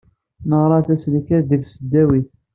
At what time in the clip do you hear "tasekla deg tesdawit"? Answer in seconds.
0.87-2.29